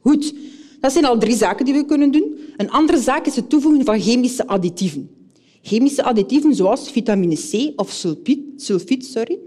Goed, 0.00 0.34
dat 0.80 0.92
zijn 0.92 1.04
al 1.04 1.18
drie 1.18 1.36
zaken 1.36 1.64
die 1.64 1.74
we 1.74 1.84
kunnen 1.84 2.10
doen. 2.10 2.38
Een 2.56 2.70
andere 2.70 2.98
zaak 2.98 3.26
is 3.26 3.36
het 3.36 3.50
toevoegen 3.50 3.84
van 3.84 4.00
chemische 4.00 4.46
additieven. 4.46 5.10
Chemische 5.66 6.02
additieven 6.02 6.54
zoals 6.54 6.90
vitamine 6.90 7.36
C 7.36 7.72
of 7.76 7.90
sulfiet, 8.56 9.04
sorry, 9.04 9.38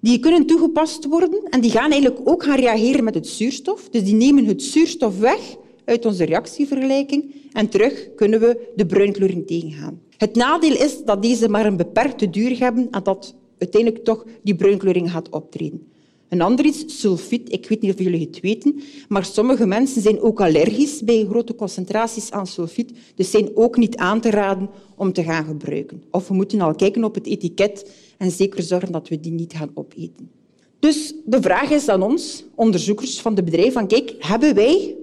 die 0.00 0.18
kunnen 0.18 0.46
toegepast 0.46 1.04
worden 1.04 1.42
en 1.50 1.60
die 1.60 1.70
gaan 1.70 1.90
eigenlijk 1.90 2.28
ook 2.28 2.42
gaan 2.42 2.56
reageren 2.56 3.04
met 3.04 3.14
het 3.14 3.26
zuurstof. 3.26 3.88
Dus 3.90 4.04
die 4.04 4.14
nemen 4.14 4.44
het 4.44 4.62
zuurstof 4.62 5.18
weg 5.18 5.56
uit 5.84 6.06
onze 6.06 6.24
reactievergelijking 6.24 7.34
en 7.52 7.68
terug 7.68 8.14
kunnen 8.14 8.40
we 8.40 8.72
de 8.76 8.86
bruinkleuring 8.86 9.46
tegengaan. 9.46 10.00
Het 10.16 10.34
nadeel 10.34 10.74
is 10.74 11.04
dat 11.04 11.22
deze 11.22 11.48
maar 11.48 11.66
een 11.66 11.76
beperkte 11.76 12.30
duur 12.30 12.58
hebben 12.58 12.88
en 12.90 13.02
dat 13.02 13.34
uiteindelijk 13.58 14.04
toch 14.04 14.24
die 14.42 14.54
bruinkleuring 14.54 15.10
gaat 15.10 15.28
optreden. 15.28 15.91
Een 16.32 16.40
ander 16.40 16.64
is 16.66 17.00
sulfiet. 17.00 17.52
Ik 17.52 17.68
weet 17.68 17.80
niet 17.80 17.92
of 17.92 17.98
jullie 17.98 18.26
het 18.26 18.40
weten, 18.40 18.80
maar 19.08 19.24
sommige 19.24 19.66
mensen 19.66 20.02
zijn 20.02 20.20
ook 20.20 20.40
allergisch 20.40 21.02
bij 21.04 21.26
grote 21.28 21.54
concentraties 21.54 22.30
aan 22.30 22.46
sulfiet, 22.46 22.92
dus 23.14 23.30
zijn 23.30 23.50
ook 23.54 23.76
niet 23.76 23.96
aan 23.96 24.20
te 24.20 24.30
raden 24.30 24.70
om 24.96 25.12
te 25.12 25.22
gaan 25.22 25.44
gebruiken. 25.44 26.02
Of 26.10 26.28
we 26.28 26.34
moeten 26.34 26.60
al 26.60 26.74
kijken 26.74 27.04
op 27.04 27.14
het 27.14 27.26
etiket 27.26 27.90
en 28.18 28.30
zeker 28.30 28.62
zorgen 28.62 28.92
dat 28.92 29.08
we 29.08 29.20
die 29.20 29.32
niet 29.32 29.52
gaan 29.52 29.70
opeten. 29.74 30.30
Dus 30.78 31.14
de 31.24 31.42
vraag 31.42 31.70
is 31.70 31.88
aan 31.88 32.02
ons, 32.02 32.44
onderzoekers 32.54 33.20
van 33.20 33.34
de 33.34 33.42
bedrijf, 33.42 33.72
van 33.72 33.86
kijk, 33.86 34.14
hebben 34.18 34.54
wij 34.54 34.96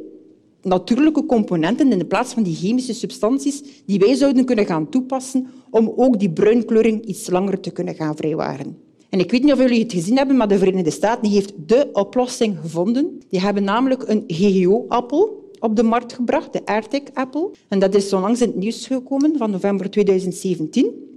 natuurlijke 0.61 1.25
componenten 1.25 1.91
in 1.91 1.99
de 1.99 2.05
plaats 2.05 2.33
van 2.33 2.43
die 2.43 2.55
chemische 2.55 2.93
substanties 2.93 3.63
die 3.85 3.99
wij 3.99 4.15
zouden 4.15 4.45
kunnen 4.45 4.65
gaan 4.65 4.89
toepassen 4.89 5.47
om 5.69 5.93
ook 5.95 6.19
die 6.19 6.31
bruinkleuring 6.31 7.05
iets 7.05 7.29
langer 7.29 7.59
te 7.59 7.71
kunnen 7.71 7.95
gaan 7.95 8.15
vrijwaren. 8.15 8.88
En 9.09 9.19
ik 9.19 9.31
weet 9.31 9.43
niet 9.43 9.53
of 9.53 9.59
jullie 9.59 9.83
het 9.83 9.93
gezien 9.93 10.17
hebben, 10.17 10.37
maar 10.37 10.47
de 10.47 10.57
Verenigde 10.57 10.91
Staten 10.91 11.31
heeft 11.31 11.53
de 11.65 11.89
oplossing 11.93 12.57
gevonden. 12.61 13.21
Die 13.29 13.39
hebben 13.39 13.63
namelijk 13.63 14.03
een 14.07 14.23
GGO-appel 14.27 15.51
op 15.59 15.75
de 15.75 15.83
markt 15.83 16.13
gebracht, 16.13 16.53
de 16.53 16.65
AirTag-appel. 16.65 17.51
En 17.67 17.79
dat 17.79 17.95
is 17.95 18.11
langs 18.11 18.41
in 18.41 18.47
het 18.47 18.55
nieuws 18.55 18.87
gekomen 18.87 19.37
van 19.37 19.51
november 19.51 19.89
2017. 19.89 21.07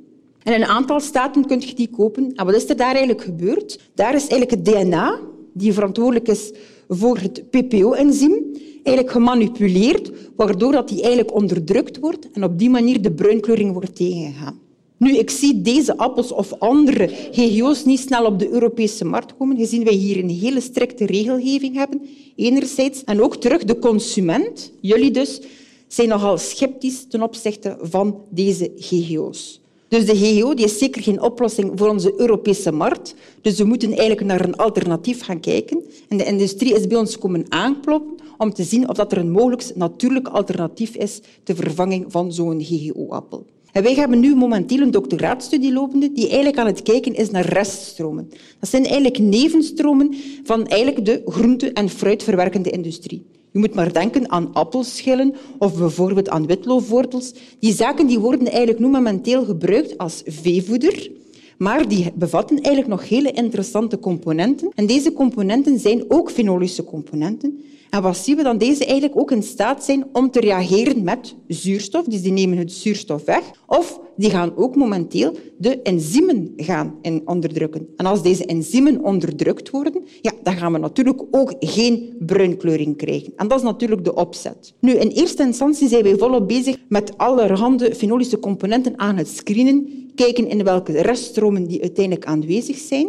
En 0.42 0.54
in 0.54 0.62
een 0.62 0.68
aantal 0.68 1.00
staten 1.00 1.46
kun 1.46 1.60
je 1.60 1.74
die 1.74 1.88
kopen. 1.88 2.32
En 2.34 2.46
wat 2.46 2.54
is 2.54 2.68
er 2.68 2.76
daar 2.76 2.94
eigenlijk 2.94 3.22
gebeurd? 3.22 3.90
Daar 3.94 4.14
is 4.14 4.26
eigenlijk 4.26 4.50
het 4.50 4.64
DNA, 4.64 5.20
die 5.52 5.72
verantwoordelijk 5.72 6.28
is 6.28 6.52
voor 6.88 7.18
het 7.18 7.50
PPO-enzym, 7.50 8.44
eigenlijk 8.82 9.10
gemanipuleerd, 9.10 10.12
waardoor 10.36 10.72
dat 10.72 10.88
die 10.88 11.02
eigenlijk 11.02 11.34
onderdrukt 11.34 11.98
wordt 11.98 12.30
en 12.30 12.44
op 12.44 12.58
die 12.58 12.70
manier 12.70 13.02
de 13.02 13.12
bruinkleuring 13.12 13.72
wordt 13.72 13.96
tegengegaan. 13.96 14.61
Nu, 15.02 15.16
ik 15.16 15.30
zie 15.30 15.62
deze 15.62 15.96
appels 15.96 16.32
of 16.32 16.52
andere 16.58 17.08
GGO's 17.32 17.84
niet 17.84 18.00
snel 18.00 18.24
op 18.24 18.38
de 18.38 18.48
Europese 18.48 19.04
markt 19.04 19.36
komen, 19.36 19.56
gezien 19.56 19.84
wij 19.84 19.92
hier 19.94 20.18
een 20.18 20.30
hele 20.30 20.60
strikte 20.60 21.06
regelgeving 21.06 21.76
hebben, 21.76 22.02
enerzijds. 22.36 23.04
En 23.04 23.22
ook 23.22 23.36
terug 23.36 23.64
de 23.64 23.78
consument, 23.78 24.72
jullie 24.80 25.10
dus, 25.10 25.40
zijn 25.86 26.08
nogal 26.08 26.38
sceptisch 26.38 27.06
ten 27.08 27.22
opzichte 27.22 27.78
van 27.80 28.20
deze 28.30 28.72
GGO's. 28.76 29.60
Dus 29.88 30.06
de 30.06 30.16
GGO 30.16 30.54
die 30.54 30.64
is 30.64 30.78
zeker 30.78 31.02
geen 31.02 31.22
oplossing 31.22 31.72
voor 31.74 31.88
onze 31.88 32.14
Europese 32.16 32.72
markt. 32.72 33.14
Dus 33.40 33.58
we 33.58 33.64
moeten 33.64 33.90
eigenlijk 33.90 34.24
naar 34.24 34.44
een 34.44 34.56
alternatief 34.56 35.22
gaan 35.22 35.40
kijken. 35.40 35.84
En 36.08 36.16
de 36.16 36.24
industrie 36.24 36.74
is 36.74 36.86
bij 36.86 36.98
ons 36.98 37.18
komen 37.18 37.44
aankloppen 37.48 38.14
om 38.38 38.52
te 38.52 38.62
zien 38.62 38.88
of 38.88 38.96
dat 38.96 39.12
er 39.12 39.18
een 39.18 39.30
mogelijk 39.30 39.74
natuurlijk 39.74 40.28
alternatief 40.28 40.94
is 40.94 41.20
ter 41.42 41.56
vervanging 41.56 42.04
van 42.08 42.32
zo'n 42.32 42.62
GGO-appel. 42.64 43.46
Wij 43.72 43.94
hebben 43.94 44.20
nu 44.20 44.34
momenteel 44.34 44.80
een 44.80 44.90
doctoraatstudie 44.90 45.72
lopende 45.72 46.12
die 46.12 46.26
eigenlijk 46.26 46.58
aan 46.58 46.66
het 46.66 46.82
kijken 46.82 47.14
is 47.14 47.30
naar 47.30 47.46
reststromen. 47.46 48.30
Dat 48.60 48.70
zijn 48.70 48.84
eigenlijk 48.84 49.18
nevenstromen 49.18 50.14
van 50.44 50.66
eigenlijk 50.66 51.04
de 51.04 51.22
groente- 51.26 51.72
en 51.72 51.88
fruitverwerkende 51.88 52.70
industrie. 52.70 53.22
Je 53.50 53.58
moet 53.58 53.74
maar 53.74 53.92
denken 53.92 54.30
aan 54.30 54.52
appelschillen 54.52 55.34
of 55.58 55.78
bijvoorbeeld 55.78 56.28
aan 56.28 56.46
witloofwortels. 56.46 57.32
Die 57.58 57.72
zaken 57.72 58.06
die 58.06 58.18
worden 58.18 58.46
eigenlijk 58.46 58.78
nu 58.78 58.88
momenteel 58.88 59.44
gebruikt 59.44 59.98
als 59.98 60.22
veevoeder, 60.26 61.10
maar 61.58 61.88
die 61.88 62.12
bevatten 62.14 62.56
eigenlijk 62.56 62.88
nog 62.88 63.08
hele 63.08 63.30
interessante 63.30 63.98
componenten. 63.98 64.70
En 64.74 64.86
deze 64.86 65.12
componenten 65.12 65.78
zijn 65.78 66.04
ook 66.08 66.30
fenolische 66.30 66.84
componenten. 66.84 67.64
En 67.92 68.02
wat 68.02 68.16
zien 68.16 68.36
we 68.36 68.42
dan? 68.42 68.58
Deze 68.58 68.84
eigenlijk 68.84 69.20
ook 69.20 69.30
in 69.30 69.42
staat 69.42 69.84
zijn 69.84 70.04
om 70.12 70.30
te 70.30 70.40
reageren 70.40 71.04
met 71.04 71.34
zuurstof. 71.48 72.04
Dus 72.04 72.22
die 72.22 72.32
nemen 72.32 72.58
het 72.58 72.72
zuurstof 72.72 73.24
weg. 73.24 73.50
Of 73.66 74.00
die 74.16 74.30
gaan 74.30 74.56
ook 74.56 74.76
momenteel 74.76 75.36
de 75.58 75.82
enzymen 75.82 76.52
gaan 76.56 76.94
onderdrukken. 77.24 77.88
En 77.96 78.06
als 78.06 78.22
deze 78.22 78.46
enzymen 78.46 79.04
onderdrukt 79.04 79.70
worden, 79.70 80.04
ja, 80.20 80.32
dan 80.42 80.56
gaan 80.56 80.72
we 80.72 80.78
natuurlijk 80.78 81.22
ook 81.30 81.54
geen 81.60 82.16
bruinkleuring 82.18 82.96
krijgen. 82.96 83.32
En 83.36 83.48
dat 83.48 83.58
is 83.58 83.64
natuurlijk 83.64 84.04
de 84.04 84.14
opzet. 84.14 84.74
Nu, 84.80 84.92
in 84.92 85.08
eerste 85.08 85.42
instantie 85.42 85.88
zijn 85.88 86.02
wij 86.02 86.16
volop 86.16 86.48
bezig 86.48 86.76
met 86.88 87.18
allerhande 87.18 87.94
fenolische 87.94 88.38
componenten 88.38 88.98
aan 88.98 89.16
het 89.16 89.28
screenen, 89.28 90.10
kijken 90.14 90.48
in 90.48 90.64
welke 90.64 91.00
reststromen 91.00 91.66
die 91.66 91.80
uiteindelijk 91.80 92.26
aanwezig 92.26 92.78
zijn, 92.78 93.08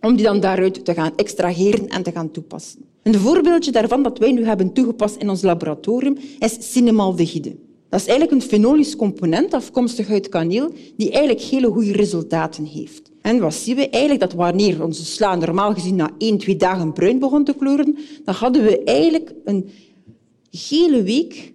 om 0.00 0.16
die 0.16 0.26
dan 0.26 0.40
daaruit 0.40 0.84
te 0.84 0.94
gaan 0.94 1.12
extraheren 1.16 1.88
en 1.88 2.02
te 2.02 2.12
gaan 2.12 2.30
toepassen. 2.30 2.91
Een 3.02 3.14
voorbeeldje 3.14 3.72
daarvan 3.72 4.02
dat 4.02 4.18
wij 4.18 4.32
nu 4.32 4.44
hebben 4.44 4.72
toegepast 4.72 5.16
in 5.16 5.30
ons 5.30 5.42
laboratorium 5.42 6.16
is 6.38 6.72
cinemaldehyde. 6.72 7.56
Dat 7.88 8.00
is 8.00 8.06
eigenlijk 8.06 8.42
een 8.42 8.48
fenolisch 8.48 8.96
component 8.96 9.54
afkomstig 9.54 10.10
uit 10.10 10.28
kaneel 10.28 10.72
die 10.96 11.10
eigenlijk 11.10 11.40
hele 11.40 11.70
goede 11.70 11.92
resultaten 11.92 12.64
heeft. 12.64 13.10
En 13.20 13.38
wat 13.38 13.54
zien 13.54 13.76
we 13.76 13.88
eigenlijk? 13.88 14.20
Dat 14.20 14.32
wanneer 14.32 14.84
onze 14.84 15.04
sla 15.04 15.34
normaal 15.34 15.74
gezien 15.74 15.96
na 15.96 16.10
één, 16.18 16.38
twee 16.38 16.56
dagen 16.56 16.92
bruin 16.92 17.18
begon 17.18 17.44
te 17.44 17.54
kleuren, 17.54 17.96
dan 18.24 18.34
hadden 18.34 18.64
we 18.64 18.82
eigenlijk 18.84 19.34
een 19.44 19.68
gele 20.50 21.02
week 21.02 21.52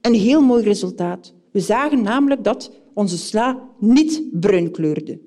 een 0.00 0.14
heel 0.14 0.42
mooi 0.42 0.62
resultaat. 0.62 1.32
We 1.50 1.60
zagen 1.60 2.02
namelijk 2.02 2.44
dat 2.44 2.70
onze 2.94 3.18
sla 3.18 3.68
niet 3.78 4.22
bruin 4.32 4.70
kleurde. 4.70 5.18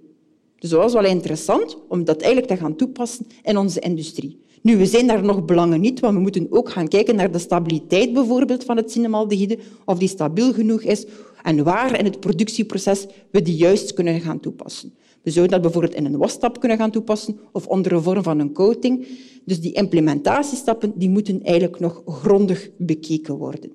Dus 0.60 0.70
dat 0.70 0.82
was 0.82 0.94
wel 0.94 1.06
interessant 1.06 1.78
om 1.88 2.04
dat 2.04 2.22
eigenlijk 2.22 2.52
te 2.52 2.58
gaan 2.58 2.76
toepassen 2.76 3.28
in 3.44 3.58
onze 3.58 3.80
industrie. 3.80 4.46
Nu, 4.68 4.78
we 4.78 4.86
zijn 4.86 5.08
daar 5.08 5.24
nog 5.24 5.46
belangen 5.46 5.82
niet, 5.82 6.00
want 6.00 6.14
we 6.14 6.20
moeten 6.20 6.48
ook 6.50 6.70
gaan 6.70 6.88
kijken 6.88 7.16
naar 7.16 7.32
de 7.32 7.40
stabiliteit 7.40 8.14
bijvoorbeeld 8.14 8.64
van 8.64 8.78
het 8.78 8.92
cinemaldehyde, 8.92 9.58
of 9.86 9.98
die 9.98 10.08
stabiel 10.08 10.54
genoeg 10.54 10.82
is 10.82 11.06
en 11.44 11.64
waar 11.64 12.00
in 12.00 12.06
het 12.06 12.20
productieproces 12.20 13.06
we 13.32 13.42
die 13.42 13.56
juist 13.56 13.94
kunnen 13.94 14.22
gaan 14.22 14.40
toepassen. 14.40 14.94
We 15.22 15.32
zouden 15.32 15.54
dat 15.54 15.62
bijvoorbeeld 15.62 15.96
in 15.96 16.06
een 16.06 16.18
wasstap 16.18 16.60
kunnen 16.60 16.78
gaan 16.78 16.92
toepassen 16.92 17.40
of 17.52 17.68
onder 17.68 17.92
een 17.92 18.02
vorm 18.02 18.24
van 18.24 18.40
een 18.40 18.54
coating. 18.54 19.08
Dus 19.46 19.62
die 19.62 19.74
implementatiestappen 19.74 20.94
die 20.96 21.10
moeten 21.10 21.44
eigenlijk 21.44 21.80
nog 21.80 22.02
grondig 22.06 22.70
bekeken 22.78 23.36
worden. 23.36 23.72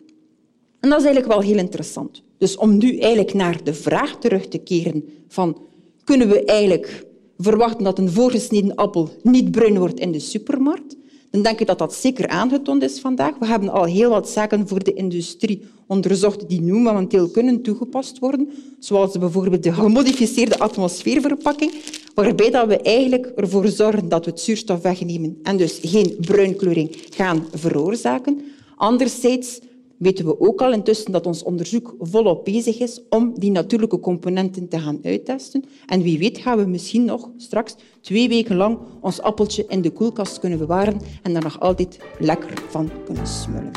En 0.80 0.88
dat 0.88 0.98
is 0.98 1.04
eigenlijk 1.04 1.34
wel 1.34 1.42
heel 1.42 1.58
interessant. 1.58 2.22
Dus 2.38 2.56
om 2.56 2.76
nu 2.76 2.98
eigenlijk 2.98 3.34
naar 3.34 3.64
de 3.64 3.74
vraag 3.74 4.18
terug 4.18 4.48
te 4.48 4.58
keren 4.58 5.04
van 5.28 5.60
kunnen 6.04 6.28
we 6.28 6.44
eigenlijk 6.44 7.10
verwachten 7.42 7.84
dat 7.84 7.98
een 7.98 8.10
voorgesneden 8.10 8.74
appel 8.74 9.08
niet 9.22 9.50
bruin 9.50 9.78
wordt 9.78 10.00
in 10.00 10.12
de 10.12 10.18
supermarkt, 10.18 10.96
dan 11.30 11.42
denk 11.42 11.60
ik 11.60 11.66
dat 11.66 11.78
dat 11.78 11.94
zeker 11.94 12.28
aangetoond 12.28 12.82
is 12.82 13.00
vandaag. 13.00 13.38
We 13.38 13.46
hebben 13.46 13.68
al 13.68 13.84
heel 13.84 14.10
wat 14.10 14.28
zaken 14.28 14.68
voor 14.68 14.84
de 14.84 14.92
industrie 14.92 15.62
onderzocht 15.86 16.48
die 16.48 16.60
nu 16.60 16.72
momenteel 16.72 17.28
kunnen 17.28 17.62
toegepast 17.62 18.18
worden, 18.18 18.50
zoals 18.78 19.18
bijvoorbeeld 19.18 19.62
de 19.62 19.72
gemodificeerde 19.72 20.58
atmosfeerverpakking, 20.58 21.72
waarbij 22.14 22.50
dat 22.50 22.66
we 22.66 22.78
eigenlijk 22.78 23.26
ervoor 23.26 23.68
zorgen 23.68 24.08
dat 24.08 24.24
we 24.24 24.30
het 24.30 24.40
zuurstof 24.40 24.82
wegnemen 24.82 25.38
en 25.42 25.56
dus 25.56 25.78
geen 25.82 26.16
bruinkleuring 26.20 26.96
gaan 27.10 27.46
veroorzaken. 27.54 28.40
Anderzijds 28.76 29.60
weten 30.02 30.24
we 30.24 30.40
ook 30.40 30.62
al 30.62 30.72
intussen 30.72 31.12
dat 31.12 31.26
ons 31.26 31.42
onderzoek 31.42 31.94
volop 31.98 32.44
bezig 32.44 32.78
is 32.78 33.00
om 33.08 33.38
die 33.38 33.50
natuurlijke 33.50 34.00
componenten 34.00 34.68
te 34.68 34.80
gaan 34.80 34.98
uittesten. 35.02 35.64
En 35.86 36.02
wie 36.02 36.18
weet 36.18 36.38
gaan 36.38 36.58
we 36.58 36.64
misschien 36.64 37.04
nog 37.04 37.30
straks 37.36 37.74
twee 38.00 38.28
weken 38.28 38.56
lang 38.56 38.78
ons 39.00 39.20
appeltje 39.20 39.64
in 39.68 39.82
de 39.82 39.90
koelkast 39.90 40.38
kunnen 40.38 40.58
bewaren 40.58 41.00
en 41.22 41.32
daar 41.32 41.42
nog 41.42 41.60
altijd 41.60 41.98
lekker 42.18 42.62
van 42.68 42.90
kunnen 43.04 43.26
smullen. 43.26 43.70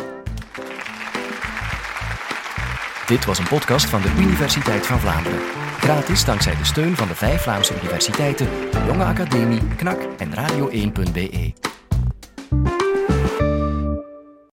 Dit 3.07 3.25
was 3.25 3.39
een 3.39 3.47
podcast 3.47 3.85
van 3.85 4.01
de 4.01 4.15
Universiteit 4.19 4.85
van 4.85 4.99
Vlaanderen. 4.99 5.39
Gratis 5.79 6.25
dankzij 6.25 6.55
de 6.55 6.65
steun 6.65 6.95
van 6.95 7.07
de 7.07 7.15
vijf 7.15 7.41
Vlaamse 7.41 7.75
universiteiten, 7.81 8.47
de 8.71 8.83
Jonge 8.87 9.03
Academie, 9.03 9.75
KNAK 9.75 10.07
en 10.17 10.29
Radio1.be. 10.31 11.74